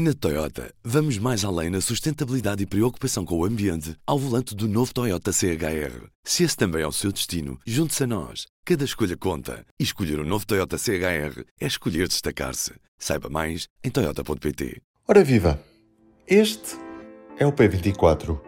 [0.00, 4.68] Na Toyota, vamos mais além na sustentabilidade e preocupação com o ambiente ao volante do
[4.68, 6.06] novo Toyota CHR.
[6.22, 8.46] Se esse também é o seu destino, junte-se a nós.
[8.64, 9.66] Cada escolha conta.
[9.76, 12.74] E escolher o um novo Toyota CHR é escolher destacar-se.
[12.96, 14.80] Saiba mais em Toyota.pt.
[15.08, 15.60] Ora viva!
[16.28, 16.76] Este
[17.36, 18.40] é o P24.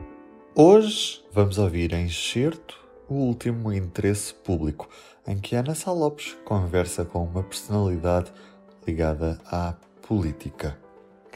[0.54, 2.78] Hoje vamos ouvir em excerto
[3.08, 4.88] o último interesse público,
[5.26, 8.32] em que Ana Sá Lopes conversa com uma personalidade
[8.86, 9.74] ligada à
[10.06, 10.78] política.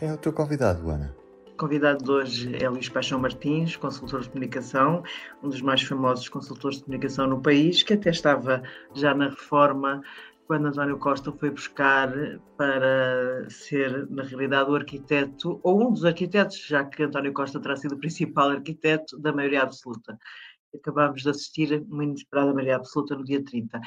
[0.05, 1.17] Quem é o teu convidado, Ana?
[1.55, 5.03] O convidado de hoje é Luís Paixão Martins, consultor de comunicação,
[5.43, 10.03] um dos mais famosos consultores de comunicação no país, que até estava já na reforma
[10.47, 12.13] quando António Costa foi buscar
[12.55, 17.75] para ser, na realidade, o arquiteto, ou um dos arquitetos, já que António Costa terá
[17.75, 20.19] sido o principal arquiteto da maioria absoluta
[20.77, 23.81] acabámos de assistir uma inesperada maioria absoluta no dia 30.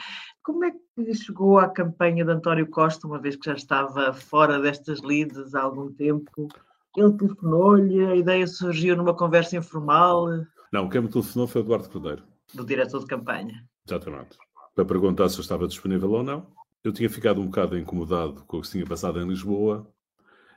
[0.43, 4.59] Como é que chegou à campanha de António Costa, uma vez que já estava fora
[4.59, 6.47] destas lides há algum tempo?
[6.95, 10.25] Ele telefonou-lhe, a ideia surgiu numa conversa informal?
[10.71, 12.23] Não, quem me telefonou foi Eduardo Cordeiro.
[12.53, 13.63] Do diretor de campanha.
[13.87, 14.37] Exatamente.
[14.73, 16.47] Para perguntar se eu estava disponível ou não.
[16.83, 19.87] Eu tinha ficado um bocado incomodado com o que se tinha passado em Lisboa.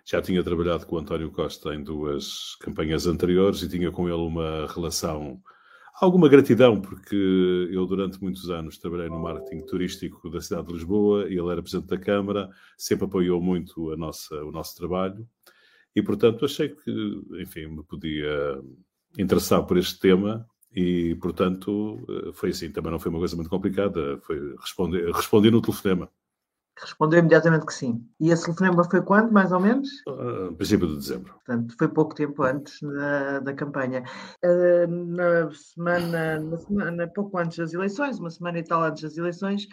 [0.05, 4.23] Já tinha trabalhado com o António Costa em duas campanhas anteriores e tinha com ele
[4.23, 5.41] uma relação
[6.01, 7.15] alguma gratidão, porque
[7.71, 11.63] eu durante muitos anos trabalhei no marketing turístico da cidade de Lisboa e ele era
[11.63, 15.27] presidente da Câmara, sempre apoiou muito a nossa, o nosso trabalho
[15.95, 18.61] e, portanto, achei que, enfim, me podia
[19.19, 21.99] interessar por este tema e, portanto,
[22.33, 22.71] foi assim.
[22.71, 26.11] Também não foi uma coisa muito complicada, foi responder, respondi no telefonema
[26.81, 28.05] respondeu imediatamente que sim.
[28.19, 29.89] E esse telefonema foi quando, mais ou menos?
[30.09, 31.33] Uh, princípio de dezembro.
[31.35, 34.05] Portanto, foi pouco tempo antes da, da campanha.
[34.45, 39.17] Uh, na, semana, na semana, pouco antes das eleições, uma semana e tal antes das
[39.17, 39.67] eleições,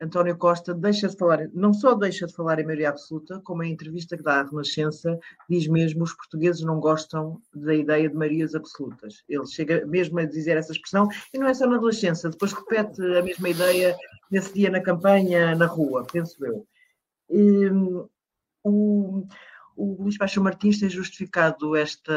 [0.00, 3.72] António Costa deixa de falar, não só deixa de falar em maioria absoluta, como em
[3.72, 8.54] entrevista que dá à Renascença, diz mesmo os portugueses não gostam da ideia de maiorias
[8.54, 9.22] absolutas.
[9.28, 13.02] Ele chega mesmo a dizer essa expressão, e não é só na Renascença, depois repete
[13.02, 13.96] a mesma ideia
[14.30, 16.66] nesse dia na campanha, na rua, penso eu.
[17.28, 17.70] E,
[18.64, 19.26] o,
[19.76, 22.12] o Luís Baixo Martins tem justificado esta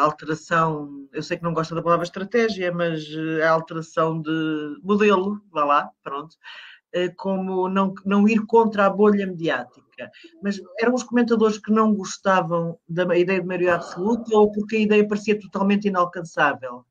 [0.00, 3.04] alteração, eu sei que não gosta da palavra estratégia, mas
[3.44, 6.81] a alteração de modelo, vá lá, pronto, eh,
[7.16, 10.10] como não, não ir contra a bolha mediática.
[10.42, 14.80] Mas eram os comentadores que não gostavam da ideia de maioria absoluta ou porque a
[14.80, 16.84] ideia parecia totalmente inalcançável?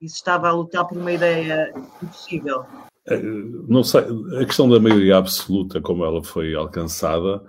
[0.00, 2.64] E se estava a lutar por uma ideia impossível?
[3.06, 4.02] Eh, não sei,
[4.40, 7.42] a questão da maioria absoluta, como ela foi alcançada,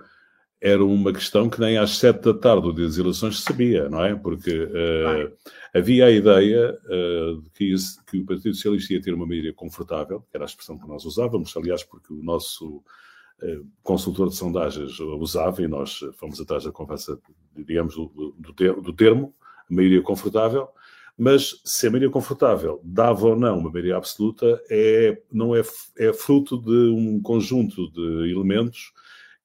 [0.60, 3.88] era uma questão que nem às sete da tarde do dia das eleições se sabia,
[3.88, 4.14] não é?
[4.14, 5.32] Porque uh,
[5.74, 7.74] havia a ideia uh, de que,
[8.10, 11.06] que, o Partido Socialista ia ter uma maioria confortável, que era a expressão que nós
[11.06, 16.72] usávamos, aliás, porque o nosso uh, consultor de sondagens usava e nós fomos atrás da
[16.72, 17.18] conversa,
[17.56, 19.34] digamos, do, do, termo, do termo,
[19.70, 20.68] maioria confortável,
[21.16, 25.62] mas se a maioria confortável dava ou não uma maioria absoluta, é, não é,
[25.98, 28.92] é fruto de um conjunto de elementos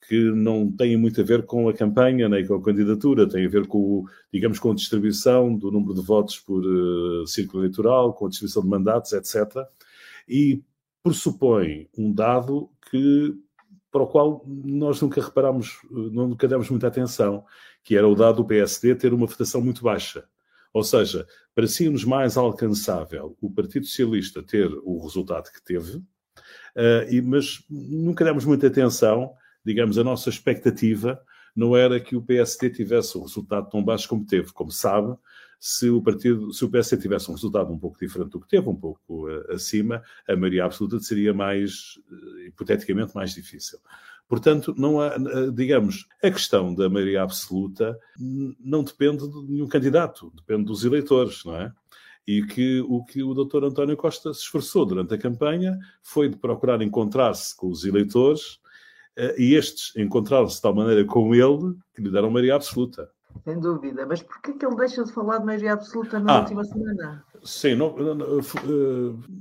[0.08, 3.50] que não têm muito a ver com a campanha nem com a candidatura, tem a
[3.50, 8.26] ver com, digamos, com a distribuição do número de votos por uh, círculo eleitoral, com
[8.26, 9.66] a distribuição de mandatos, etc.
[10.28, 10.62] E
[11.02, 13.36] pressupõe um dado que
[13.92, 17.46] para o qual nós nunca reparamos, nunca demos muita atenção,
[17.82, 20.26] que era o dado do PSD ter uma votação muito baixa.
[20.74, 27.22] Ou seja, parecia-nos mais alcançável o Partido Socialista ter o resultado que teve, uh, e,
[27.22, 29.34] mas nunca demos muita atenção
[29.66, 31.20] digamos, a nossa expectativa
[31.56, 34.52] não era que o PSD tivesse um resultado tão baixo como teve.
[34.52, 35.16] Como sabe,
[35.60, 38.68] se o partido, se o PSD tivesse um resultado um pouco diferente do que teve,
[38.68, 43.80] um pouco uh, acima, a maioria absoluta seria mais, uh, hipoteticamente, mais difícil.
[44.28, 47.98] Portanto, não há, uh, digamos, a questão da maioria absoluta
[48.60, 51.72] não depende de nenhum candidato, depende dos eleitores, não é?
[52.28, 53.64] E que o que o Dr.
[53.64, 58.65] António Costa se esforçou durante a campanha foi de procurar encontrar-se com os eleitores eh,
[59.38, 63.10] e estes encontraram-se de tal maneira com ele que lhe deram maioria absoluta.
[63.44, 64.06] Sem dúvida.
[64.06, 67.26] Mas porquê que ele deixa de falar de maioria absoluta na ah, última semana?
[67.44, 68.16] Sim, não, não,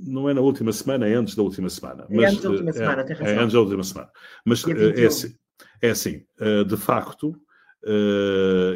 [0.05, 2.05] não, é na última semana, é antes da última semana.
[2.09, 3.33] É antes da última semana, é, tem razão.
[3.33, 4.11] É antes da última semana.
[4.43, 5.35] Mas eh, é assim,
[5.81, 7.35] é assim, eh, de facto,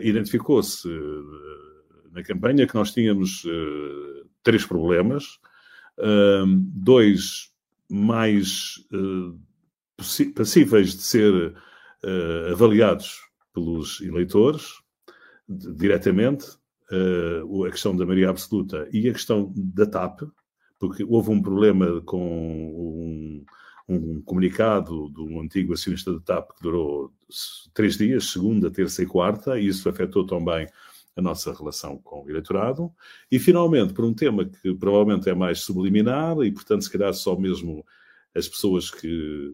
[0.04, 0.88] identificou-se
[2.12, 3.44] na campanha que nós tínhamos
[4.44, 5.40] três problemas,
[6.76, 7.52] dois
[7.90, 8.86] mais
[10.36, 13.20] passíveis de ser uh, avaliados
[13.54, 14.74] pelos eleitores
[15.48, 16.46] de, diretamente,
[16.92, 20.22] uh, a questão da maioria absoluta e a questão da TAP,
[20.80, 23.46] porque houve um problema com um,
[23.88, 27.12] um comunicado de um antigo acionista da TAP que durou
[27.74, 30.68] três dias, segunda, terça e quarta, e isso afetou também
[31.16, 32.92] a nossa relação com o eleitorado.
[33.32, 37.38] E, finalmente, por um tema que provavelmente é mais subliminar e, portanto, se calhar só
[37.38, 37.86] mesmo
[38.36, 39.54] as pessoas que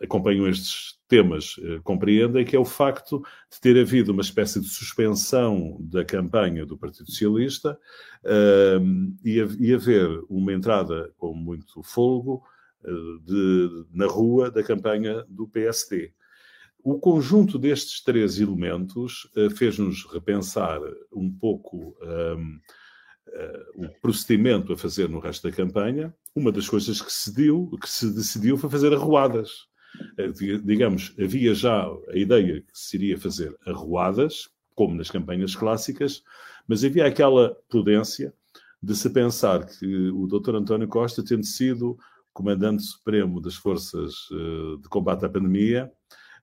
[0.00, 4.68] acompanham estes temas eh, compreendem, que é o facto de ter havido uma espécie de
[4.68, 7.78] suspensão da campanha do Partido Socialista
[8.24, 8.78] eh,
[9.24, 12.44] e, e haver uma entrada com muito fogo
[12.84, 12.90] eh,
[13.24, 16.12] de, na rua da campanha do PSD.
[16.84, 20.80] O conjunto destes três elementos uh, fez-nos repensar
[21.12, 22.60] um pouco uh,
[23.74, 26.14] o procedimento a fazer no resto da campanha.
[26.34, 29.66] Uma das coisas que se, deu, que se decidiu foi fazer arruadas.
[30.64, 36.22] Digamos, havia já a ideia que se iria fazer arruadas, como nas campanhas clássicas,
[36.66, 38.32] mas havia aquela prudência
[38.82, 40.54] de se pensar que o Dr.
[40.56, 41.98] António Costa, tendo sido
[42.32, 44.14] comandante supremo das forças
[44.80, 45.90] de combate à pandemia,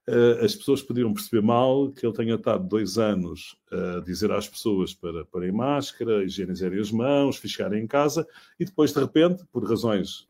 [0.08, 4.48] uh, as pessoas podiam perceber mal que ele tenha estado dois anos a dizer às
[4.48, 8.26] pessoas para porem máscara, higienizarem as mãos, fiscarem em casa,
[8.58, 10.28] e depois, de repente, por razões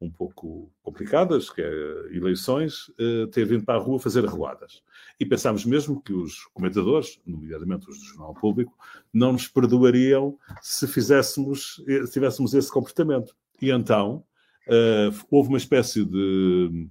[0.00, 1.70] um pouco complicadas, que é
[2.10, 4.82] eleições, uh, ter vindo para a rua fazer arruadas.
[5.18, 8.72] E pensámos mesmo que os comentadores, nomeadamente os do Jornal Público,
[9.12, 13.36] não nos perdoariam se fizéssemos, se tivéssemos esse comportamento.
[13.60, 14.24] E então
[14.66, 16.88] uh, houve uma espécie de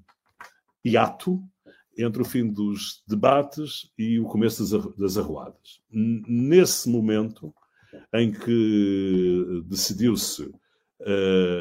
[0.86, 1.42] hiato
[1.98, 4.64] entre o fim dos debates e o começo
[4.98, 5.82] das arruadas.
[5.92, 7.54] Nesse momento
[8.14, 10.50] em que decidiu-se,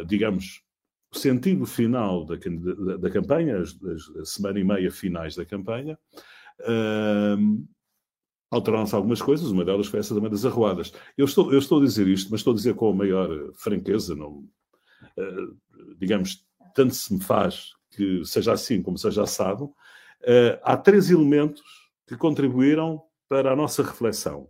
[0.06, 0.62] digamos,
[1.12, 5.99] o sentido final da, da, da campanha, as, as, semana e meia finais da campanha,
[6.60, 7.69] uh,
[8.50, 10.93] alteraram-se algumas coisas, uma delas foi essa também das arruadas.
[11.16, 14.14] Eu estou, eu estou a dizer isto, mas estou a dizer com a maior franqueza,
[14.14, 14.44] não,
[15.16, 15.56] uh,
[15.99, 19.75] digamos, tanto se me faz que seja assim como seja assado,
[20.22, 21.62] Uh, há três elementos
[22.06, 24.49] que contribuíram para a nossa reflexão.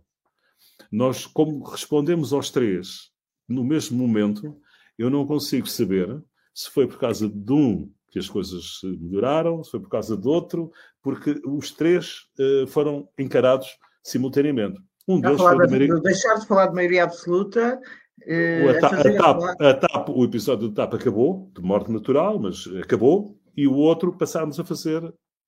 [0.91, 3.11] Nós, como respondemos aos três
[3.47, 4.59] no mesmo momento,
[4.97, 6.23] eu não consigo saber
[6.53, 10.27] se foi por causa de um que as coisas melhoraram, se foi por causa de
[10.27, 14.81] outro, porque os três uh, foram encarados simultaneamente.
[15.07, 15.99] Um deles foi de maioria...
[16.01, 17.79] deixar de falar de maioria absoluta.
[18.21, 22.39] Uh, a, TAP, a, TAP, a TAP, o episódio do TAP acabou, de morte natural,
[22.39, 25.01] mas acabou, e o outro passámos a fazer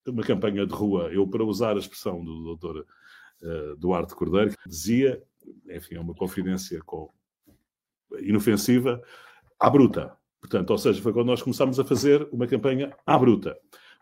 [0.08, 2.86] uma campanha de rua, eu para usar a expressão do doutor
[3.42, 5.22] uh, Duarte Cordeiro, que dizia,
[5.70, 7.10] enfim, é uma confidência com,
[8.20, 9.02] inofensiva,
[9.60, 10.16] à bruta.
[10.42, 13.56] Portanto, ou seja, foi quando nós começámos a fazer uma campanha à bruta.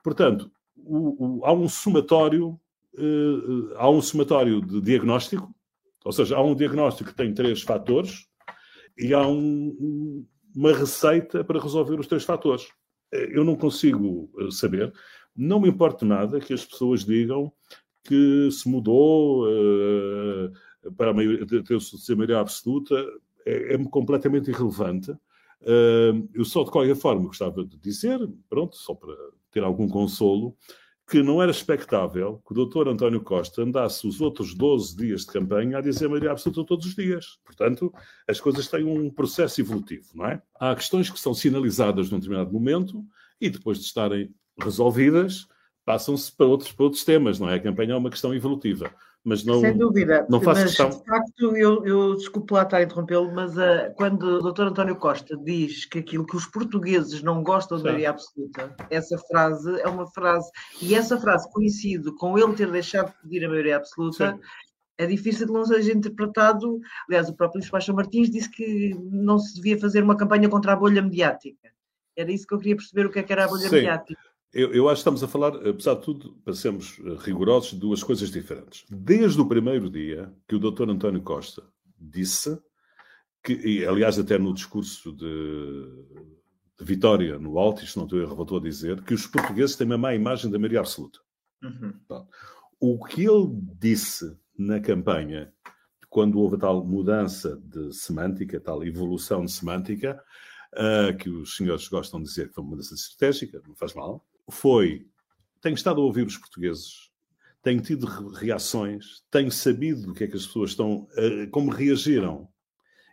[0.03, 2.59] Portanto, o, o, há um somatório,
[2.97, 5.53] uh, há um somatório de diagnóstico,
[6.03, 8.25] ou seja, há um diagnóstico que tem três fatores
[8.97, 10.25] e há um,
[10.55, 12.67] uma receita para resolver os três fatores.
[13.11, 14.93] Eu não consigo saber
[15.39, 17.51] não me importa nada que as pessoas digam
[18.03, 20.51] que se mudou uh,
[20.97, 22.95] para a maioria, ter absoluta,
[23.45, 25.13] é, é completamente irrelevante.
[26.33, 28.19] Eu só, de qualquer forma, gostava de dizer,
[28.49, 29.13] pronto, só para
[29.51, 30.55] ter algum consolo,
[31.09, 35.27] que não era expectável que o doutor António Costa andasse os outros 12 dias de
[35.27, 37.39] campanha a dizer maioria absoluta todos os dias.
[37.43, 37.91] Portanto,
[38.27, 40.39] as coisas têm um processo evolutivo, não é?
[40.59, 43.03] Há questões que são sinalizadas num determinado momento
[43.41, 45.47] e depois de estarem resolvidas,
[45.83, 47.55] passam-se para outros, para outros temas, não é?
[47.55, 48.93] A campanha é uma questão evolutiva.
[49.29, 50.25] Mas não, Sem dúvida.
[50.27, 50.89] Não faço mas, questão.
[50.89, 54.63] De facto, eu, eu desculpo lá estar a interrompê-lo, mas uh, quando o Dr.
[54.63, 59.79] António Costa diz que aquilo que os portugueses não gostam de maioria absoluta, essa frase
[59.81, 60.49] é uma frase,
[60.81, 64.33] e essa frase coincide com ele ter deixado de pedir a maioria absoluta.
[64.33, 64.39] Sim
[64.99, 66.77] é difícil que não seja interpretado.
[67.07, 70.75] Aliás, o próprio Sebastião Martins disse que não se devia fazer uma campanha contra a
[70.75, 71.71] bolha mediática.
[72.17, 73.75] Era isso que eu queria perceber o que, é que era a bolha Sim.
[73.75, 74.28] mediática.
[74.51, 78.01] Eu, eu, acho que estamos a falar, apesar de tudo, para sermos rigorosos, de duas
[78.01, 78.83] coisas diferentes.
[78.89, 80.89] Desde o primeiro dia que o Dr.
[80.89, 81.63] António Costa
[81.99, 82.59] disse,
[83.43, 85.25] que, e, aliás, até no discurso de,
[86.79, 89.85] de Vitória, no Alto, isto não estou erro, voltou a dizer, que os portugueses têm
[89.85, 91.19] uma má imagem da maioria absoluta.
[91.61, 91.93] Uhum.
[92.79, 95.53] O que ele disse na campanha,
[96.09, 100.21] quando houve a tal mudança de semântica, tal evolução de semântica,
[100.73, 104.25] uh, que os senhores gostam de dizer que foi uma mudança estratégica, não faz mal,
[104.51, 105.07] foi:
[105.61, 107.09] tenho estado a ouvir os portugueses,
[107.61, 111.07] tenho tido reações, tenho sabido o que é que as pessoas estão,
[111.51, 112.47] como reagiram.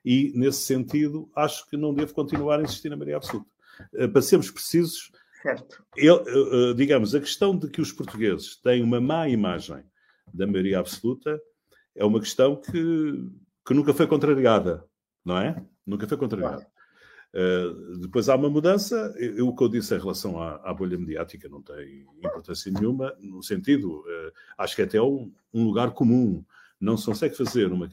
[0.04, 3.50] E, nesse sentido, acho que não devo continuar a insistir na maioria absoluta.
[3.94, 5.10] Eh, para sermos precisos,
[5.42, 5.84] certo.
[5.96, 9.84] Eu, eh, digamos, a questão de que os portugueses têm uma má imagem
[10.32, 11.40] da maioria absoluta
[11.94, 13.30] é uma questão que,
[13.66, 14.84] que nunca foi contrariada,
[15.24, 15.64] não é?
[15.84, 16.66] Nunca foi contrariada.
[17.36, 19.14] Uh, depois há uma mudança.
[19.18, 23.14] Eu, o que eu disse em relação à, à, bolha mediática não tem importância nenhuma,
[23.20, 26.42] no sentido, uh, acho que é até um, um, lugar comum.
[26.80, 27.86] Não se consegue fazer uma.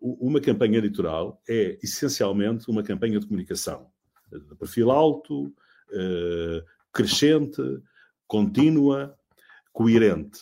[0.00, 3.86] Uma campanha eleitoral é essencialmente uma campanha de comunicação
[4.32, 7.62] de perfil alto, uh, crescente,
[8.26, 9.14] contínua,
[9.72, 10.40] coerente.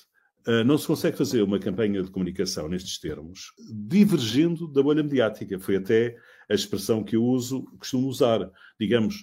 [0.64, 5.58] Não se consegue fazer uma campanha de comunicação nestes termos divergindo da bolha mediática.
[5.60, 6.16] Foi até
[6.50, 8.50] a expressão que eu uso, costumo usar.
[8.78, 9.22] Digamos,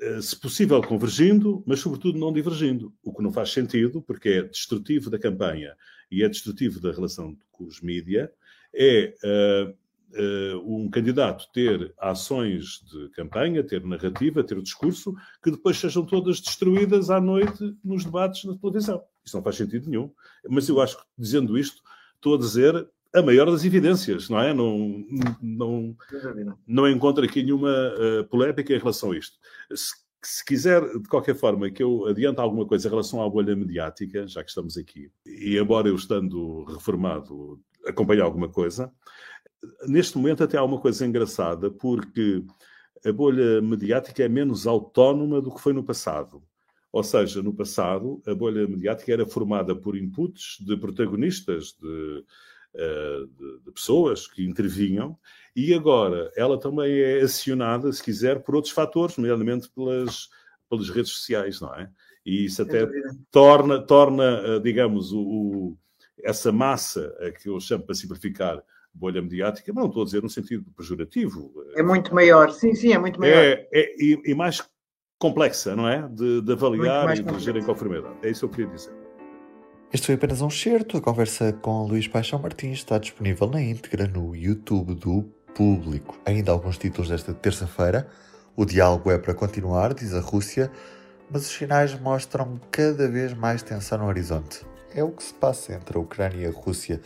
[0.00, 2.94] uh, se possível, convergindo, mas sobretudo não divergindo.
[3.02, 5.74] O que não faz sentido, porque é destrutivo da campanha
[6.10, 8.32] e é destrutivo da relação com os mídia,
[8.72, 9.74] é uh,
[10.18, 16.40] uh, um candidato ter ações de campanha, ter narrativa, ter discurso, que depois sejam todas
[16.40, 19.02] destruídas à noite nos debates na televisão.
[19.24, 20.10] Isso não faz sentido nenhum.
[20.48, 21.82] Mas eu acho que, dizendo isto,
[22.14, 24.54] estou a dizer a maior das evidências, não é?
[24.54, 25.04] Não,
[25.40, 25.96] não,
[26.66, 29.36] não encontro aqui nenhuma uh, polémica em relação a isto.
[29.74, 33.54] Se, se, quiser, de qualquer forma, que eu adiante alguma coisa em relação à bolha
[33.54, 38.92] mediática, já que estamos aqui, e embora eu estando reformado acompanhe alguma coisa,
[39.86, 42.44] neste momento até há uma coisa engraçada, porque
[43.04, 46.42] a bolha mediática é menos autónoma do que foi no passado.
[46.92, 52.24] Ou seja, no passado, a bolha mediática era formada por inputs de protagonistas, de,
[52.74, 55.18] eh, de, de, pessoas que intervinham,
[55.54, 60.30] e agora ela também é acionada, se quiser, por outros fatores, nomeadamente pelas,
[60.70, 61.90] pelas redes sociais, não é?
[62.24, 62.88] E isso até
[63.30, 65.78] torna, torna eh, digamos, o, o,
[66.22, 68.62] essa massa, a que eu chamo para simplificar,
[68.94, 71.52] bolha mediática, não estou a dizer no sentido pejorativo.
[71.74, 73.36] É muito maior, sim, sim, é muito maior.
[73.36, 74.62] É, é e, e, mais
[75.18, 76.08] complexa, não é?
[76.08, 78.16] De, de avaliar e de gerir conformidade.
[78.22, 79.01] É isso que eu queria dizer.
[79.92, 80.96] Este foi apenas um certo.
[80.96, 86.18] A conversa com Luís Paixão Martins está disponível na íntegra no YouTube do Público.
[86.24, 88.08] Ainda alguns títulos desta terça-feira.
[88.56, 90.70] O diálogo é para continuar, diz a Rússia,
[91.30, 94.64] mas os sinais mostram cada vez mais tensão no horizonte.
[94.94, 96.98] É o que se passa entre a Ucrânia e a Rússia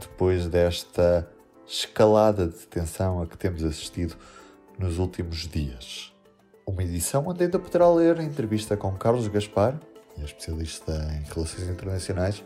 [0.00, 1.30] depois desta
[1.64, 4.16] escalada de tensão a que temos assistido
[4.76, 6.12] nos últimos dias.
[6.66, 9.78] Uma edição onde ainda poderá ler a entrevista com Carlos Gaspar,
[10.20, 12.42] é especialista em relações internacionais,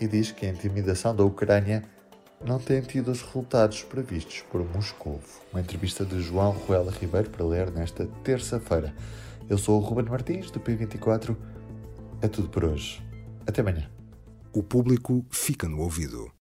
[0.00, 1.84] e diz que a intimidação da Ucrânia
[2.44, 5.20] não tem tido os resultados previstos por Moscou.
[5.52, 8.94] Uma entrevista de João Ruela Ribeiro para ler nesta terça-feira.
[9.48, 11.36] Eu sou o Ruben Martins, do P24.
[12.20, 13.02] É tudo por hoje.
[13.46, 13.88] Até amanhã.
[14.52, 16.33] O público fica no ouvido.